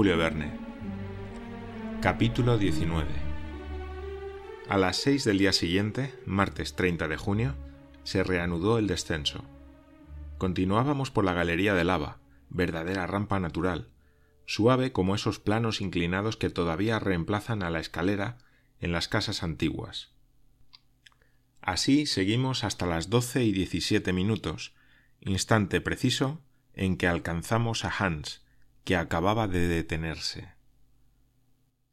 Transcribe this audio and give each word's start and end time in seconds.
Julio 0.00 0.16
Verne. 0.16 0.50
Capítulo 2.00 2.56
19. 2.56 3.06
A 4.66 4.78
las 4.78 4.96
6 4.96 5.24
del 5.24 5.36
día 5.36 5.52
siguiente, 5.52 6.14
martes 6.24 6.74
30 6.74 7.06
de 7.06 7.18
junio, 7.18 7.54
se 8.02 8.24
reanudó 8.24 8.78
el 8.78 8.86
descenso. 8.86 9.44
Continuábamos 10.38 11.10
por 11.10 11.26
la 11.26 11.34
galería 11.34 11.74
de 11.74 11.84
lava, 11.84 12.16
verdadera 12.48 13.06
rampa 13.06 13.40
natural, 13.40 13.88
suave 14.46 14.90
como 14.90 15.14
esos 15.14 15.38
planos 15.38 15.82
inclinados 15.82 16.38
que 16.38 16.48
todavía 16.48 16.98
reemplazan 16.98 17.62
a 17.62 17.68
la 17.68 17.80
escalera 17.80 18.38
en 18.80 18.92
las 18.92 19.06
casas 19.06 19.42
antiguas. 19.42 20.12
Así 21.60 22.06
seguimos 22.06 22.64
hasta 22.64 22.86
las 22.86 23.10
doce 23.10 23.44
y 23.44 23.52
diecisiete 23.52 24.14
minutos, 24.14 24.72
instante 25.20 25.82
preciso 25.82 26.40
en 26.72 26.96
que 26.96 27.06
alcanzamos 27.06 27.84
a 27.84 27.92
Hans, 27.98 28.40
que 28.84 28.96
acababa 28.96 29.48
de 29.48 29.68
detenerse. 29.68 30.52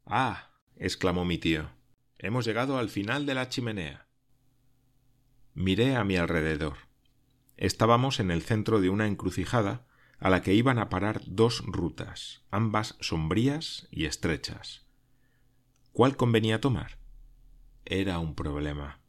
Ah. 0.06 0.50
exclamó 0.76 1.24
mi 1.24 1.38
tío. 1.38 1.70
Hemos 2.18 2.44
llegado 2.44 2.78
al 2.78 2.88
final 2.88 3.26
de 3.26 3.34
la 3.34 3.48
chimenea. 3.48 4.06
Miré 5.54 5.96
a 5.96 6.04
mi 6.04 6.16
alrededor. 6.16 6.76
Estábamos 7.56 8.20
en 8.20 8.30
el 8.30 8.42
centro 8.42 8.80
de 8.80 8.90
una 8.90 9.06
encrucijada 9.06 9.86
a 10.18 10.30
la 10.30 10.42
que 10.42 10.54
iban 10.54 10.78
a 10.78 10.88
parar 10.88 11.20
dos 11.26 11.64
rutas, 11.66 12.42
ambas 12.50 12.96
sombrías 13.00 13.88
y 13.90 14.06
estrechas. 14.06 14.86
¿Cuál 15.92 16.16
convenía 16.16 16.60
tomar? 16.60 16.98
Era 17.84 18.18
un 18.18 18.34
problema. 18.34 19.00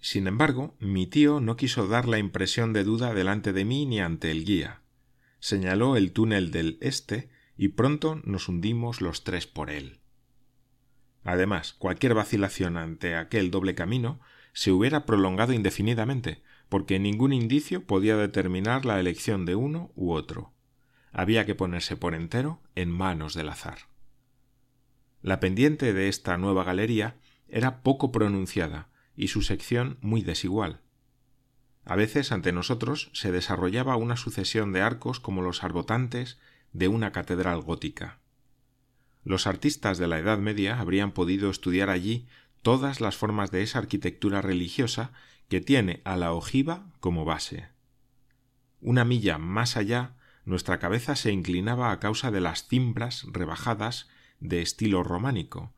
Sin 0.00 0.26
embargo, 0.26 0.74
mi 0.78 1.06
tío 1.06 1.40
no 1.40 1.56
quiso 1.56 1.88
dar 1.88 2.06
la 2.06 2.18
impresión 2.18 2.72
de 2.72 2.84
duda 2.84 3.12
delante 3.12 3.52
de 3.52 3.64
mí 3.64 3.86
ni 3.86 4.00
ante 4.00 4.30
el 4.30 4.44
guía. 4.44 4.82
Señaló 5.46 5.96
el 5.96 6.10
túnel 6.10 6.50
del 6.50 6.76
este 6.80 7.28
y 7.56 7.68
pronto 7.68 8.20
nos 8.24 8.48
hundimos 8.48 9.00
los 9.00 9.22
tres 9.22 9.46
por 9.46 9.70
él. 9.70 10.00
Además, 11.22 11.72
cualquier 11.72 12.14
vacilación 12.14 12.76
ante 12.76 13.14
aquel 13.14 13.52
doble 13.52 13.76
camino 13.76 14.18
se 14.52 14.72
hubiera 14.72 15.06
prolongado 15.06 15.52
indefinidamente, 15.52 16.42
porque 16.68 16.98
ningún 16.98 17.32
indicio 17.32 17.86
podía 17.86 18.16
determinar 18.16 18.84
la 18.84 18.98
elección 18.98 19.44
de 19.46 19.54
uno 19.54 19.92
u 19.94 20.14
otro. 20.14 20.52
Había 21.12 21.46
que 21.46 21.54
ponerse 21.54 21.96
por 21.96 22.16
entero 22.16 22.60
en 22.74 22.90
manos 22.90 23.32
del 23.32 23.48
azar. 23.48 23.78
La 25.22 25.38
pendiente 25.38 25.92
de 25.92 26.08
esta 26.08 26.36
nueva 26.38 26.64
galería 26.64 27.18
era 27.46 27.84
poco 27.84 28.10
pronunciada, 28.10 28.88
y 29.14 29.28
su 29.28 29.42
sección 29.42 29.98
muy 30.00 30.22
desigual. 30.22 30.80
A 31.86 31.94
veces 31.94 32.32
ante 32.32 32.50
nosotros 32.50 33.10
se 33.12 33.30
desarrollaba 33.30 33.96
una 33.96 34.16
sucesión 34.16 34.72
de 34.72 34.82
arcos 34.82 35.20
como 35.20 35.40
los 35.40 35.62
arbotantes 35.62 36.36
de 36.72 36.88
una 36.88 37.12
catedral 37.12 37.60
gótica. 37.62 38.18
Los 39.22 39.46
artistas 39.46 39.96
de 39.96 40.08
la 40.08 40.18
Edad 40.18 40.38
Media 40.38 40.80
habrían 40.80 41.12
podido 41.12 41.48
estudiar 41.48 41.88
allí 41.88 42.26
todas 42.62 43.00
las 43.00 43.16
formas 43.16 43.52
de 43.52 43.62
esa 43.62 43.78
arquitectura 43.78 44.42
religiosa 44.42 45.12
que 45.48 45.60
tiene 45.60 46.02
a 46.04 46.16
la 46.16 46.32
ojiva 46.32 46.90
como 46.98 47.24
base. 47.24 47.68
Una 48.80 49.04
milla 49.04 49.38
más 49.38 49.76
allá, 49.76 50.16
nuestra 50.44 50.80
cabeza 50.80 51.14
se 51.14 51.30
inclinaba 51.30 51.92
a 51.92 52.00
causa 52.00 52.32
de 52.32 52.40
las 52.40 52.66
cimbras 52.66 53.26
rebajadas 53.30 54.08
de 54.40 54.60
estilo 54.60 55.04
románico, 55.04 55.72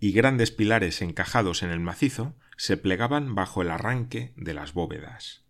y 0.00 0.12
grandes 0.12 0.50
pilares 0.50 1.02
encajados 1.02 1.62
en 1.62 1.70
el 1.70 1.80
macizo 1.80 2.34
se 2.56 2.76
plegaban 2.76 3.34
bajo 3.34 3.62
el 3.62 3.70
arranque 3.70 4.32
de 4.36 4.54
las 4.54 4.72
bóvedas. 4.72 5.44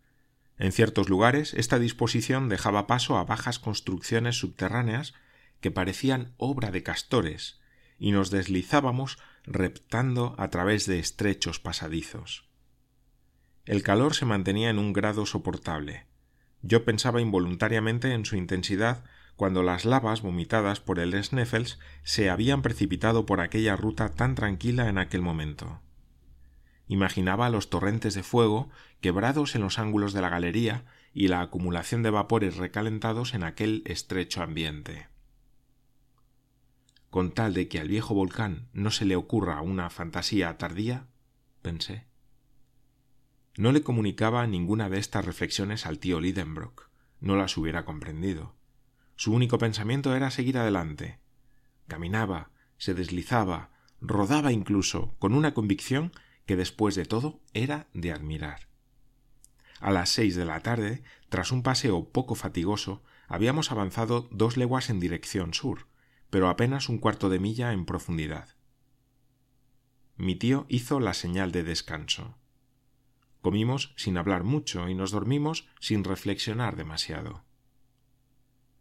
En 0.58 0.72
ciertos 0.72 1.08
lugares 1.08 1.54
esta 1.54 1.78
disposición 1.78 2.48
dejaba 2.48 2.86
paso 2.86 3.16
a 3.16 3.24
bajas 3.24 3.58
construcciones 3.58 4.38
subterráneas 4.38 5.14
que 5.60 5.70
parecían 5.70 6.34
obra 6.36 6.70
de 6.70 6.82
castores, 6.82 7.60
y 7.98 8.12
nos 8.12 8.30
deslizábamos 8.30 9.18
reptando 9.44 10.34
a 10.38 10.50
través 10.50 10.86
de 10.86 10.98
estrechos 10.98 11.58
pasadizos. 11.58 12.48
El 13.64 13.82
calor 13.82 14.14
se 14.14 14.24
mantenía 14.24 14.70
en 14.70 14.78
un 14.78 14.92
grado 14.92 15.26
soportable. 15.26 16.06
Yo 16.62 16.84
pensaba 16.84 17.20
involuntariamente 17.20 18.12
en 18.12 18.24
su 18.24 18.36
intensidad 18.36 19.04
cuando 19.38 19.62
las 19.62 19.84
lavas 19.84 20.20
vomitadas 20.20 20.80
por 20.80 20.98
el 20.98 21.14
Sneffels 21.22 21.78
se 22.02 22.28
habían 22.28 22.60
precipitado 22.60 23.24
por 23.24 23.40
aquella 23.40 23.76
ruta 23.76 24.08
tan 24.08 24.34
tranquila 24.34 24.88
en 24.88 24.98
aquel 24.98 25.22
momento. 25.22 25.80
Imaginaba 26.88 27.48
los 27.48 27.70
torrentes 27.70 28.14
de 28.14 28.24
fuego 28.24 28.68
quebrados 29.00 29.54
en 29.54 29.62
los 29.62 29.78
ángulos 29.78 30.12
de 30.12 30.22
la 30.22 30.28
galería 30.28 30.86
y 31.14 31.28
la 31.28 31.40
acumulación 31.40 32.02
de 32.02 32.10
vapores 32.10 32.56
recalentados 32.56 33.32
en 33.32 33.44
aquel 33.44 33.84
estrecho 33.86 34.42
ambiente. 34.42 35.06
Con 37.08 37.30
tal 37.30 37.54
de 37.54 37.68
que 37.68 37.78
al 37.78 37.86
viejo 37.86 38.14
volcán 38.14 38.66
no 38.72 38.90
se 38.90 39.04
le 39.04 39.14
ocurra 39.14 39.62
una 39.62 39.88
fantasía 39.88 40.58
tardía, 40.58 41.06
pensé. 41.62 42.08
No 43.56 43.70
le 43.70 43.84
comunicaba 43.84 44.44
ninguna 44.48 44.88
de 44.90 44.98
estas 44.98 45.24
reflexiones 45.24 45.86
al 45.86 46.00
tío 46.00 46.20
Lidenbrock. 46.20 46.90
No 47.20 47.36
las 47.36 47.56
hubiera 47.56 47.84
comprendido. 47.84 48.58
Su 49.18 49.32
único 49.32 49.58
pensamiento 49.58 50.14
era 50.14 50.30
seguir 50.30 50.58
adelante. 50.58 51.18
Caminaba, 51.88 52.52
se 52.76 52.94
deslizaba, 52.94 53.70
rodaba 54.00 54.52
incluso, 54.52 55.16
con 55.18 55.34
una 55.34 55.54
convicción 55.54 56.12
que 56.46 56.54
después 56.54 56.94
de 56.94 57.04
todo 57.04 57.40
era 57.52 57.88
de 57.94 58.12
admirar. 58.12 58.68
A 59.80 59.90
las 59.90 60.10
seis 60.10 60.36
de 60.36 60.44
la 60.44 60.60
tarde, 60.60 61.02
tras 61.30 61.50
un 61.50 61.64
paseo 61.64 62.04
poco 62.10 62.36
fatigoso, 62.36 63.02
habíamos 63.26 63.72
avanzado 63.72 64.28
dos 64.30 64.56
leguas 64.56 64.88
en 64.88 65.00
dirección 65.00 65.52
sur, 65.52 65.88
pero 66.30 66.48
apenas 66.48 66.88
un 66.88 66.98
cuarto 66.98 67.28
de 67.28 67.40
milla 67.40 67.72
en 67.72 67.86
profundidad. 67.86 68.50
Mi 70.16 70.36
tío 70.36 70.64
hizo 70.68 71.00
la 71.00 71.12
señal 71.12 71.50
de 71.50 71.64
descanso. 71.64 72.38
Comimos 73.40 73.94
sin 73.96 74.16
hablar 74.16 74.44
mucho 74.44 74.88
y 74.88 74.94
nos 74.94 75.10
dormimos 75.10 75.66
sin 75.80 76.04
reflexionar 76.04 76.76
demasiado. 76.76 77.47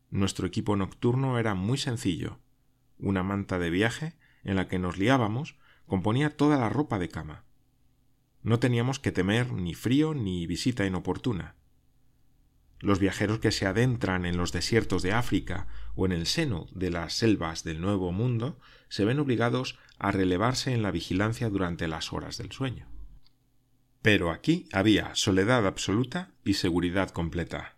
Nuestro 0.09 0.47
equipo 0.47 0.75
nocturno 0.75 1.37
era 1.37 1.53
muy 1.53 1.77
sencillo. 1.77 2.39
Una 2.97 3.23
manta 3.23 3.59
de 3.59 3.69
viaje, 3.69 4.13
en 4.43 4.55
la 4.55 4.67
que 4.67 4.79
nos 4.79 4.97
liábamos, 4.97 5.55
componía 5.85 6.35
toda 6.35 6.57
la 6.57 6.69
ropa 6.69 6.99
de 6.99 7.09
cama. 7.09 7.43
No 8.41 8.59
teníamos 8.59 8.99
que 8.99 9.11
temer 9.11 9.51
ni 9.51 9.73
frío 9.73 10.13
ni 10.13 10.47
visita 10.47 10.85
inoportuna. 10.85 11.55
Los 12.79 12.99
viajeros 12.99 13.39
que 13.39 13.51
se 13.51 13.65
adentran 13.65 14.25
en 14.25 14.37
los 14.37 14.51
desiertos 14.51 15.01
de 15.01 15.11
África 15.11 15.67
o 15.95 16.05
en 16.05 16.11
el 16.11 16.27
seno 16.27 16.67
de 16.71 16.91
las 16.91 17.13
selvas 17.13 17.63
del 17.63 17.81
Nuevo 17.81 18.11
Mundo 18.11 18.59
se 18.87 19.03
ven 19.03 19.19
obligados 19.19 19.79
a 19.97 20.11
relevarse 20.11 20.73
en 20.73 20.83
la 20.83 20.91
vigilancia 20.91 21.49
durante 21.49 21.87
las 21.87 22.13
horas 22.13 22.37
del 22.37 22.51
sueño. 22.51 22.87
Pero 24.03 24.31
aquí 24.31 24.69
había 24.71 25.15
soledad 25.15 25.65
absoluta 25.65 26.31
y 26.45 26.53
seguridad 26.53 27.09
completa. 27.09 27.75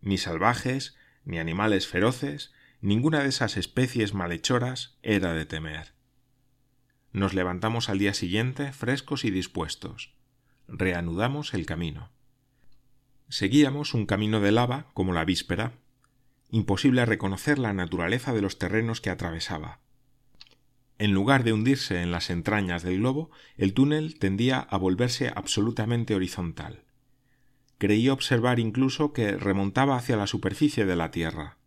Ni 0.00 0.18
salvajes, 0.18 0.96
ni 1.24 1.38
animales 1.38 1.86
feroces, 1.86 2.52
ninguna 2.80 3.20
de 3.20 3.28
esas 3.28 3.56
especies 3.56 4.14
malhechoras 4.14 4.98
era 5.02 5.32
de 5.32 5.46
temer. 5.46 5.92
Nos 7.12 7.34
levantamos 7.34 7.88
al 7.88 7.98
día 7.98 8.14
siguiente 8.14 8.72
frescos 8.72 9.24
y 9.24 9.30
dispuestos. 9.30 10.14
Reanudamos 10.66 11.54
el 11.54 11.66
camino. 11.66 12.10
Seguíamos 13.28 13.94
un 13.94 14.06
camino 14.06 14.40
de 14.40 14.52
lava 14.52 14.86
como 14.94 15.12
la 15.12 15.24
víspera. 15.24 15.72
Imposible 16.50 17.06
reconocer 17.06 17.58
la 17.58 17.72
naturaleza 17.72 18.32
de 18.32 18.42
los 18.42 18.58
terrenos 18.58 19.00
que 19.00 19.10
atravesaba. 19.10 19.80
En 20.98 21.12
lugar 21.12 21.44
de 21.44 21.52
hundirse 21.52 22.00
en 22.02 22.10
las 22.10 22.30
entrañas 22.30 22.82
del 22.82 22.98
globo, 22.98 23.30
el 23.56 23.74
túnel 23.74 24.18
tendía 24.18 24.60
a 24.60 24.76
volverse 24.76 25.32
absolutamente 25.34 26.14
horizontal 26.14 26.84
creí 27.82 28.10
observar 28.10 28.60
incluso 28.60 29.12
que 29.12 29.36
remontaba 29.36 29.96
hacia 29.96 30.16
la 30.16 30.28
superficie 30.28 30.86
de 30.86 30.94
la 30.94 31.10
Tierra. 31.10 31.58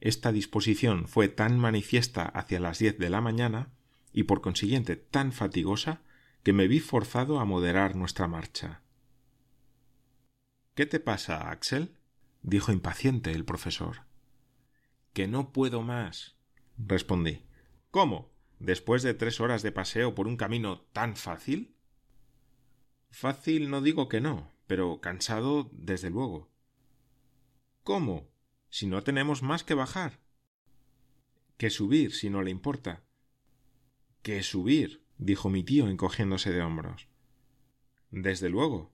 Esta 0.00 0.32
disposición 0.32 1.06
fue 1.06 1.28
tan 1.28 1.56
manifiesta 1.56 2.24
hacia 2.24 2.58
las 2.58 2.80
diez 2.80 2.98
de 2.98 3.10
la 3.10 3.20
mañana 3.20 3.70
y 4.12 4.24
por 4.24 4.40
consiguiente 4.40 4.96
tan 4.96 5.30
fatigosa 5.30 6.02
que 6.42 6.52
me 6.52 6.66
vi 6.66 6.80
forzado 6.80 7.38
a 7.38 7.44
moderar 7.44 7.94
nuestra 7.94 8.26
marcha. 8.26 8.82
¿Qué 10.74 10.84
te 10.84 10.98
pasa, 10.98 11.48
Axel? 11.48 11.96
dijo 12.42 12.72
impaciente 12.72 13.30
el 13.30 13.44
profesor. 13.44 14.06
Que 15.12 15.28
no 15.28 15.52
puedo 15.52 15.82
más, 15.82 16.34
respondí. 16.76 17.46
¿Cómo? 17.92 18.32
¿Después 18.58 19.04
de 19.04 19.14
tres 19.14 19.40
horas 19.40 19.62
de 19.62 19.70
paseo 19.70 20.12
por 20.16 20.26
un 20.26 20.36
camino 20.36 20.80
tan 20.92 21.14
fácil? 21.14 21.76
Fácil 23.12 23.70
no 23.70 23.80
digo 23.80 24.08
que 24.08 24.20
no, 24.20 24.53
pero 24.66 25.00
cansado 25.00 25.70
desde 25.72 26.10
luego. 26.10 26.50
¿Cómo? 27.82 28.28
Si 28.70 28.86
no 28.86 29.02
tenemos 29.02 29.42
más 29.42 29.64
que 29.64 29.74
bajar. 29.74 30.20
Que 31.56 31.70
subir, 31.70 32.12
si 32.14 32.30
no 32.30 32.42
le 32.42 32.50
importa. 32.50 33.04
Que 34.22 34.42
subir, 34.42 35.04
dijo 35.18 35.50
mi 35.50 35.62
tío 35.62 35.88
encogiéndose 35.88 36.50
de 36.50 36.62
hombros. 36.62 37.08
Desde 38.10 38.48
luego. 38.48 38.92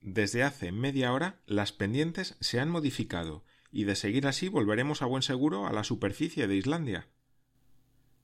Desde 0.00 0.42
hace 0.42 0.70
media 0.70 1.12
hora 1.12 1.40
las 1.46 1.72
pendientes 1.72 2.36
se 2.40 2.60
han 2.60 2.68
modificado 2.70 3.44
y 3.72 3.84
de 3.84 3.96
seguir 3.96 4.26
así 4.26 4.48
volveremos 4.48 5.02
a 5.02 5.06
buen 5.06 5.22
seguro 5.22 5.66
a 5.66 5.72
la 5.72 5.82
superficie 5.82 6.46
de 6.46 6.56
Islandia. 6.56 7.08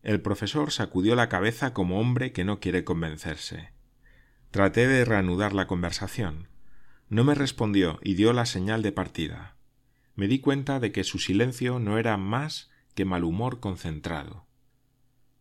El 0.03 0.21
profesor 0.21 0.71
sacudió 0.73 1.17
la 1.17 1.29
cabeza 1.29 1.73
como 1.73 1.99
hombre 1.99 2.33
que 2.33 2.45
no 2.45 2.61
quiere 2.61 2.85
convencerse. 2.85 3.73
Traté 4.51 4.87
de 4.87 5.05
reanudar 5.05 5.53
la 5.53 5.67
conversación. 5.67 6.50
No 7.11 7.25
me 7.25 7.35
respondió 7.35 7.99
y 8.05 8.15
dio 8.15 8.33
la 8.33 8.47
señal 8.47 8.83
de 8.83 8.93
partida. 8.93 9.57
Me 10.15 10.29
di 10.29 10.39
cuenta 10.39 10.79
de 10.79 10.93
que 10.93 11.03
su 11.03 11.19
silencio 11.19 11.81
no 11.81 11.99
era 11.99 12.17
más 12.17 12.71
que 12.95 13.05
mal 13.05 13.25
humor 13.25 13.59
concentrado. 13.59 14.47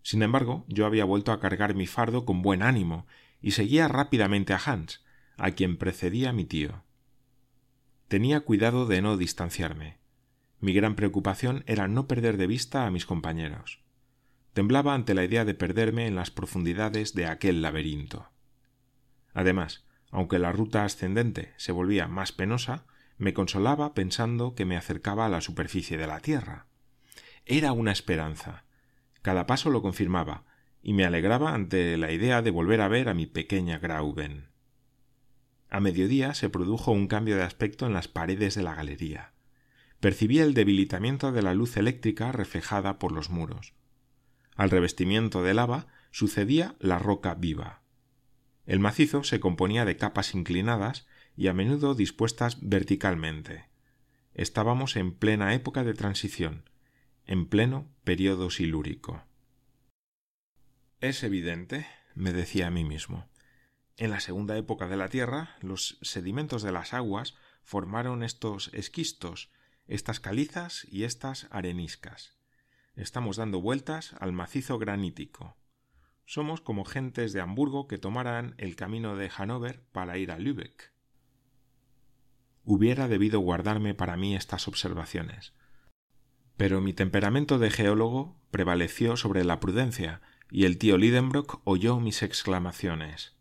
Sin 0.02 0.24
embargo, 0.24 0.66
yo 0.68 0.88
había 0.88 1.06
vuelto 1.06 1.32
a 1.32 1.40
cargar 1.40 1.76
mi 1.76 1.86
fardo 1.86 2.26
con 2.26 2.42
buen 2.42 2.64
ánimo 2.64 3.06
y 3.40 3.52
seguía 3.52 3.88
rápidamente 3.88 4.54
a 4.54 4.58
Hans, 4.66 5.06
a 5.38 5.52
quien 5.52 5.78
precedía 5.78 6.34
mi 6.34 6.44
tío. 6.44 6.84
Tenía 8.08 8.40
cuidado 8.40 8.88
de 8.88 9.04
no 9.04 9.16
distanciarme. 9.16 10.00
Mi 10.60 10.74
gran 10.74 10.96
preocupación 10.96 11.64
era 11.68 11.88
no 11.88 12.08
perder 12.08 12.38
de 12.38 12.48
vista 12.48 12.88
a 12.88 12.92
mis 12.92 13.06
compañeros. 13.06 13.84
Temblaba 14.54 14.96
ante 14.96 15.14
la 15.14 15.24
idea 15.24 15.46
de 15.46 15.54
perderme 15.54 16.08
en 16.08 16.16
las 16.16 16.32
profundidades 16.32 17.14
de 17.14 17.28
aquel 17.28 17.62
laberinto. 17.62 18.32
Además, 19.36 19.86
aunque 20.12 20.40
la 20.40 20.52
ruta 20.52 20.86
ascendente 20.86 21.54
se 21.58 21.72
volvía 21.72 22.08
más 22.08 22.32
penosa, 22.32 22.86
me 23.18 23.34
consolaba 23.34 23.94
pensando 23.94 24.56
que 24.56 24.66
me 24.66 24.78
acercaba 24.78 25.26
a 25.26 25.30
la 25.30 25.42
superficie 25.42 25.98
de 25.98 26.08
la 26.08 26.20
Tierra. 26.20 26.68
Era 27.46 27.74
una 27.74 27.92
esperanza. 27.92 28.64
Cada 29.22 29.46
paso 29.46 29.70
lo 29.70 29.82
confirmaba, 29.82 30.46
y 30.82 30.94
me 30.94 31.06
alegraba 31.06 31.54
ante 31.54 31.98
la 31.98 32.12
idea 32.12 32.42
de 32.42 32.52
volver 32.52 32.82
a 32.82 32.88
ver 32.88 33.10
a 33.10 33.14
mi 33.14 33.26
pequeña 33.26 33.80
Grauben. 33.80 34.48
A 35.70 35.80
mediodía 35.80 36.34
se 36.34 36.50
produjo 36.50 36.92
un 36.92 37.08
cambio 37.08 37.36
de 37.36 37.44
aspecto 37.44 37.86
en 37.86 37.94
las 37.94 38.08
paredes 38.08 38.56
de 38.56 38.64
la 38.64 38.76
galería. 38.76 39.34
Percibía 40.00 40.44
el 40.44 40.54
debilitamiento 40.54 41.32
de 41.32 41.42
la 41.42 41.54
luz 41.54 41.78
eléctrica 41.78 42.32
reflejada 42.32 42.98
por 42.98 43.12
los 43.12 43.30
muros. 43.30 43.74
Al 44.56 44.72
revestimiento 44.72 45.44
de 45.44 45.54
lava 45.54 45.88
sucedía 46.12 46.76
la 46.80 46.98
roca 46.98 47.36
viva. 47.36 47.79
El 48.70 48.78
macizo 48.78 49.24
se 49.24 49.40
componía 49.40 49.84
de 49.84 49.98
capas 49.98 50.36
inclinadas 50.36 51.08
y 51.36 51.48
a 51.48 51.54
menudo 51.54 51.96
dispuestas 51.96 52.60
verticalmente. 52.62 53.66
Estábamos 54.36 54.96
en 54.96 55.12
plena 55.12 55.56
época 55.56 55.84
de 55.84 55.96
transición, 55.96 56.70
en 57.26 57.48
pleno 57.48 57.88
periodo 58.04 58.52
silúrico. 58.52 59.24
Es 61.02 61.24
evidente, 61.24 61.88
me 62.14 62.32
decía 62.32 62.68
a 62.68 62.70
mí 62.70 62.84
mismo. 62.84 63.28
En 63.98 64.12
la 64.12 64.20
segunda 64.20 64.56
época 64.56 64.88
de 64.88 64.98
la 64.98 65.10
Tierra, 65.10 65.56
los 65.62 65.98
sedimentos 66.04 66.62
de 66.62 66.72
las 66.72 66.94
aguas 66.94 67.36
formaron 67.64 68.22
estos 68.22 68.70
esquistos, 68.76 69.50
estas 69.88 70.20
calizas 70.20 70.86
y 70.92 71.06
estas 71.06 71.48
areniscas. 71.50 72.38
Estamos 72.96 73.38
dando 73.38 73.62
vueltas 73.62 74.14
al 74.20 74.32
macizo 74.32 74.78
granítico. 74.78 75.58
Somos 76.30 76.62
como 76.62 76.86
gentes 76.86 77.34
de 77.34 77.42
Hamburgo 77.42 77.88
que 77.88 77.98
tomaran 77.98 78.54
el 78.60 78.76
camino 78.76 79.16
de 79.16 79.32
Hannover 79.32 79.82
para 79.92 80.20
ir 80.20 80.30
a 80.30 80.38
Lübeck. 80.38 80.94
Hubiera 82.64 83.08
debido 83.08 83.40
guardarme 83.40 83.96
para 83.96 84.16
mí 84.16 84.36
estas 84.36 84.68
observaciones. 84.68 85.56
Pero 86.56 86.82
mi 86.82 86.94
temperamento 86.94 87.58
de 87.58 87.72
geólogo 87.72 88.40
prevaleció 88.52 89.18
sobre 89.18 89.44
la 89.44 89.60
prudencia, 89.60 90.22
y 90.52 90.66
el 90.66 90.78
tío 90.78 91.00
Lidenbrock 91.00 91.62
oyó 91.64 92.00
mis 92.00 92.22
exclamaciones. 92.22 93.36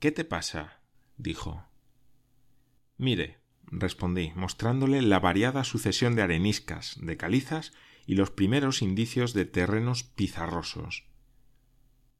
¿Qué 0.00 0.12
te 0.12 0.26
pasa? 0.26 0.82
dijo. 1.16 1.64
Mire, 2.98 3.38
respondí, 3.64 4.32
mostrándole 4.34 5.00
la 5.00 5.18
variada 5.18 5.64
sucesión 5.64 6.14
de 6.14 6.20
areniscas, 6.20 6.98
de 7.00 7.16
calizas 7.16 7.72
y 8.04 8.16
los 8.16 8.30
primeros 8.30 8.82
indicios 8.82 9.32
de 9.32 9.46
terrenos 9.46 10.02
pizarrosos. 10.02 11.08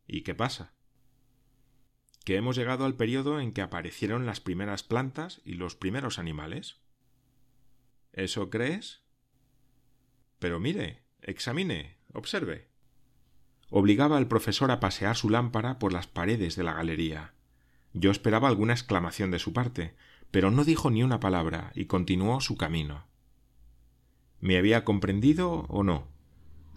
¿Y 0.08 0.22
qué 0.22 0.34
pasa? 0.34 0.72
Que 2.24 2.36
hemos 2.36 2.56
llegado 2.56 2.86
al 2.86 2.96
periodo 2.96 3.40
en 3.40 3.52
que 3.52 3.62
aparecieron 3.62 4.26
las 4.26 4.40
primeras 4.40 4.82
plantas 4.82 5.42
y 5.44 5.54
los 5.54 5.76
primeros 5.76 6.18
animales. 6.18 6.80
¿Eso 8.12 8.48
crees? 8.50 9.02
Pero 10.38 10.58
mire, 10.58 11.04
examine, 11.20 11.98
observe. 12.12 12.68
Obligaba 13.70 14.16
al 14.16 14.28
profesor 14.28 14.70
a 14.70 14.80
pasear 14.80 15.14
su 15.14 15.28
lámpara 15.28 15.78
por 15.78 15.92
las 15.92 16.06
paredes 16.06 16.56
de 16.56 16.64
la 16.64 16.72
galería. 16.72 17.34
Yo 17.92 18.10
esperaba 18.10 18.48
alguna 18.48 18.72
exclamación 18.72 19.30
de 19.30 19.38
su 19.38 19.52
parte, 19.52 19.94
pero 20.30 20.50
no 20.50 20.64
dijo 20.64 20.90
ni 20.90 21.02
una 21.02 21.20
palabra 21.20 21.70
y 21.74 21.84
continuó 21.84 22.40
su 22.40 22.56
camino. 22.56 23.06
¿Me 24.40 24.56
había 24.56 24.84
comprendido 24.84 25.66
o 25.68 25.82
no? 25.82 26.08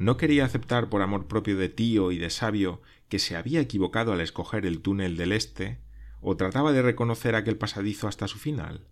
¿No 0.01 0.17
quería 0.17 0.45
aceptar 0.45 0.89
por 0.89 1.03
amor 1.03 1.27
propio 1.27 1.55
de 1.57 1.69
tío 1.69 2.11
y 2.11 2.17
de 2.17 2.31
sabio 2.31 2.81
que 3.07 3.19
se 3.19 3.35
había 3.35 3.59
equivocado 3.59 4.13
al 4.13 4.21
escoger 4.21 4.65
el 4.65 4.81
túnel 4.81 5.15
del 5.15 5.31
este, 5.31 5.79
o 6.21 6.35
trataba 6.35 6.71
de 6.71 6.81
reconocer 6.81 7.35
aquel 7.35 7.55
pasadizo 7.55 8.07
hasta 8.07 8.27
su 8.27 8.39
final? 8.39 8.87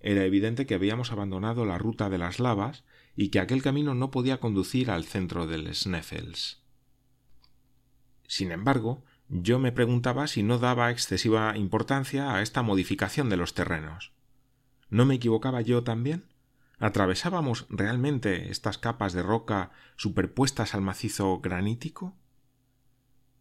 Era 0.00 0.24
evidente 0.24 0.66
que 0.66 0.74
habíamos 0.74 1.12
abandonado 1.12 1.64
la 1.64 1.78
ruta 1.78 2.10
de 2.10 2.18
las 2.18 2.40
lavas 2.40 2.82
y 3.14 3.28
que 3.28 3.38
aquel 3.38 3.62
camino 3.62 3.94
no 3.94 4.10
podía 4.10 4.40
conducir 4.40 4.90
al 4.90 5.04
centro 5.04 5.46
del 5.46 5.72
Sneffels. 5.72 6.64
Sin 8.26 8.50
embargo, 8.50 9.04
yo 9.28 9.60
me 9.60 9.70
preguntaba 9.70 10.26
si 10.26 10.42
no 10.42 10.58
daba 10.58 10.90
excesiva 10.90 11.56
importancia 11.56 12.34
a 12.34 12.42
esta 12.42 12.62
modificación 12.62 13.28
de 13.28 13.36
los 13.36 13.54
terrenos. 13.54 14.10
¿No 14.90 15.04
me 15.06 15.14
equivocaba 15.14 15.60
yo 15.60 15.84
también? 15.84 16.24
¿Atravesábamos 16.78 17.66
realmente 17.70 18.50
estas 18.50 18.76
capas 18.76 19.14
de 19.14 19.22
roca 19.22 19.70
superpuestas 19.96 20.74
al 20.74 20.82
macizo 20.82 21.40
granítico? 21.40 22.14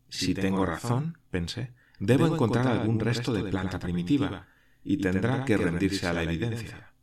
Si, 0.09 0.33
tengo 0.33 0.65
razón, 0.65 1.17
pensé, 1.31 1.73
debo, 1.99 2.27
encontrar, 2.27 2.67
algún 2.67 2.99
resto 2.99 3.33
de 3.33 3.43
planta 3.43 3.79
primitiva, 3.79 4.47
y 4.83 4.97
tendrá 4.97 5.43
que 5.43 5.57
rendirse 5.57 6.07
a 6.07 6.13
la 6.13 6.23
evidencia. 6.23 6.93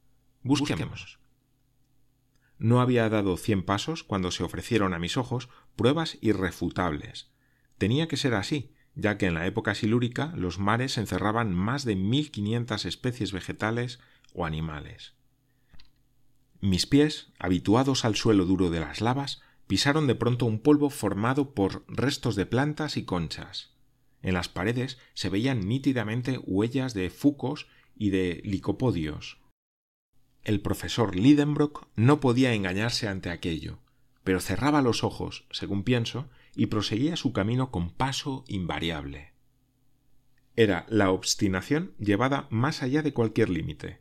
Busquemos. 0.43 1.19
No 2.59 2.81
había 2.81 3.09
dado 3.09 3.37
cien 3.37 3.63
pasos 3.65 4.03
cuando 4.03 4.31
se 4.31 4.45
ofrecieron 4.45 4.95
a 4.95 4.99
mis 4.99 5.17
ojos 5.17 5.51
pruebas 5.77 6.17
irrefutables. 6.21 7.31
Tenía 7.77 8.09
que 8.09 8.17
ser 8.17 8.35
así, 8.35 8.73
ya 8.95 9.19
que 9.19 9.27
en 9.27 9.35
la 9.35 9.47
época 9.47 9.75
silúrica 9.75 10.33
los 10.37 10.59
mares 10.59 10.97
encerraban 10.97 11.53
más 11.53 11.85
de 11.85 11.97
mil 11.97 12.31
quinientas 12.31 12.85
especies 12.85 13.33
vegetales 13.33 14.01
o 14.33 14.47
animales. 14.47 15.15
Mis 16.63 16.87
pies, 16.87 17.33
habituados 17.41 18.05
al 18.05 18.15
suelo 18.15 18.45
duro 18.45 18.71
de 18.71 18.79
las 18.79 19.01
lavas, 19.01 19.43
pisaron 19.67 20.07
de 20.07 20.15
pronto 20.15 20.47
un 20.47 20.61
polvo 20.61 20.91
formado 20.91 21.55
por 21.55 21.85
restos 21.89 22.37
de 22.37 22.47
plantas 22.47 22.97
y 22.97 23.05
conchas. 23.05 23.73
En 24.23 24.35
las 24.35 24.49
paredes 24.49 24.97
se 25.13 25.29
veían 25.29 25.67
nítidamente 25.67 26.39
huellas 26.39 26.95
de 26.95 27.11
fucos 27.11 27.67
y 27.97 28.11
de 28.11 28.41
licopodios. 28.45 29.39
El 30.45 30.61
profesor 30.61 31.17
Lidenbrock 31.17 31.89
no 31.97 32.21
podía 32.21 32.55
engañarse 32.55 33.09
ante 33.09 33.31
aquello, 33.31 33.81
pero 34.23 34.39
cerraba 34.39 34.83
los 34.83 35.03
ojos, 35.03 35.47
según 35.51 35.83
pienso, 35.83 36.31
y 36.55 36.67
proseguía 36.67 37.17
su 37.17 37.33
camino 37.33 37.73
con 37.73 37.91
paso 37.91 38.45
invariable. 38.47 39.33
Era 40.55 40.87
la 40.89 41.11
obstinación 41.11 41.93
llevada 41.99 42.47
más 42.51 42.85
allá 42.85 43.03
de 43.03 43.13
cualquier 43.13 43.51
límite. 43.51 44.01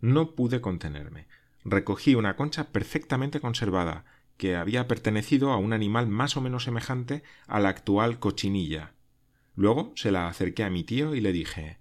No 0.00 0.34
pude 0.34 0.60
contenerme 0.60 1.28
recogí 1.64 2.14
una 2.14 2.36
concha 2.36 2.72
perfectamente 2.72 3.40
conservada, 3.40 4.04
que 4.36 4.56
había 4.56 4.88
pertenecido 4.88 5.52
a 5.52 5.58
un 5.58 5.72
animal 5.72 6.08
más 6.08 6.36
o 6.36 6.40
menos 6.40 6.64
semejante 6.64 7.22
a 7.46 7.60
la 7.60 7.68
actual 7.68 8.18
cochinilla. 8.18 8.94
Luego 9.54 9.92
se 9.96 10.10
la 10.10 10.28
acerqué 10.28 10.64
a 10.64 10.70
mi 10.70 10.84
tío 10.84 11.14
y 11.14 11.20
le 11.20 11.32
dije 11.32 11.78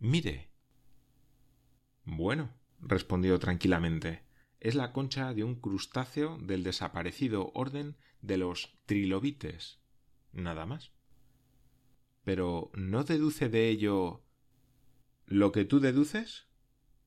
Mire. 0.00 0.50
Bueno, 2.04 2.50
respondió 2.80 3.38
tranquilamente, 3.38 4.24
es 4.58 4.74
la 4.74 4.92
concha 4.92 5.32
de 5.32 5.44
un 5.44 5.54
crustáceo 5.54 6.38
del 6.38 6.64
desaparecido 6.64 7.52
orden 7.54 7.96
de 8.20 8.38
los 8.38 8.76
trilobites. 8.86 9.78
Nada 10.32 10.66
más. 10.66 10.92
Pero 12.24 12.70
¿no 12.74 13.04
deduce 13.04 13.48
de 13.48 13.68
ello 13.68 14.24
lo 15.26 15.52
que 15.52 15.64
tú 15.64 15.78
deduces? 15.78 16.48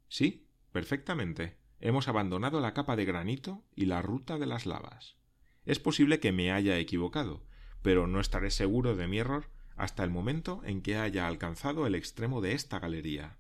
Sí, 0.08 0.48
perfectamente 0.72 1.63
hemos 1.84 2.08
abandonado 2.08 2.62
la 2.62 2.74
capa 2.74 2.96
de 2.96 3.04
granito 3.04 3.62
y 3.76 3.86
la 3.86 4.02
ruta 4.02 4.38
de 4.38 4.46
las 4.46 4.66
lavas. 4.66 5.18
Es 5.66 5.80
posible 5.80 6.22
que 6.22 6.32
me 6.32 6.50
haya 6.50 6.78
equivocado, 6.80 7.44
pero 7.82 8.08
no 8.08 8.22
estaré 8.22 8.52
seguro 8.52 8.96
de 8.96 9.08
mi 9.10 9.20
error 9.20 9.50
hasta 9.76 10.06
el 10.06 10.10
momento 10.10 10.62
en 10.64 10.82
que 10.82 10.96
haya 10.96 11.28
alcanzado 11.28 11.86
el 11.86 11.96
extremo 11.96 12.40
de 12.40 12.54
esta 12.54 12.80
galería. 12.80 13.38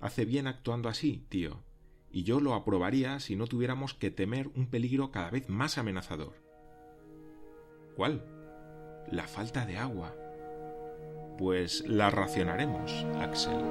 Hace 0.00 0.24
bien 0.24 0.46
actuando 0.46 0.88
así, 0.88 1.26
tío, 1.28 1.62
y 2.10 2.22
yo 2.22 2.40
lo 2.40 2.54
aprobaría 2.54 3.20
si 3.20 3.36
no 3.36 3.46
tuviéramos 3.46 3.92
que 3.92 4.10
temer 4.10 4.48
un 4.54 4.70
peligro 4.70 5.10
cada 5.10 5.30
vez 5.30 5.50
más 5.50 5.76
amenazador. 5.76 6.42
¿Cuál? 7.94 8.24
La 9.10 9.28
falta 9.28 9.66
de 9.66 9.76
agua. 9.76 10.16
Pues 11.36 11.86
la 11.86 12.08
racionaremos, 12.08 13.04
Axel. 13.20 13.62